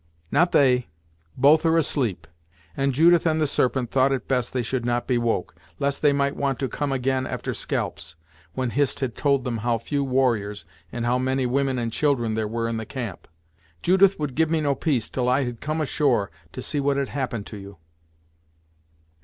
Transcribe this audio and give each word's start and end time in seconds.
"Not 0.31 0.51
they. 0.51 0.87
Both 1.37 1.63
are 1.63 1.77
asleep, 1.77 2.25
and 2.75 2.91
Judith 2.91 3.27
and 3.27 3.39
the 3.39 3.45
Serpent 3.45 3.91
thought 3.91 4.11
it 4.11 4.27
best 4.27 4.51
they 4.51 4.63
should 4.63 4.83
not 4.83 5.05
be 5.05 5.19
woke, 5.19 5.53
lest 5.77 6.01
they 6.01 6.11
might 6.11 6.35
want 6.35 6.57
to 6.57 6.67
come 6.67 6.91
again 6.91 7.27
after 7.27 7.53
scalps, 7.53 8.15
when 8.55 8.71
Hist 8.71 9.01
had 9.01 9.15
told 9.15 9.43
them 9.43 9.57
how 9.57 9.77
few 9.77 10.03
warriors, 10.03 10.65
and 10.91 11.05
how 11.05 11.19
many 11.19 11.45
women 11.45 11.77
and 11.77 11.91
children 11.93 12.33
there 12.33 12.47
were 12.47 12.67
in 12.67 12.77
the 12.77 12.85
camp. 12.87 13.27
Judith 13.83 14.19
would 14.19 14.33
give 14.33 14.49
me 14.49 14.59
no 14.59 14.73
peace, 14.73 15.07
till 15.07 15.29
I 15.29 15.43
had 15.43 15.61
come 15.61 15.79
ashore 15.79 16.31
to 16.51 16.63
see 16.63 16.79
what 16.79 16.97
had 16.97 17.09
happened 17.09 17.45
to 17.45 17.57
you." 17.57 17.77